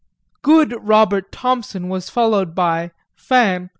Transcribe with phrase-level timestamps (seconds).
[0.37, 3.69] XXIV Good Robert Thompson was followed by fin M.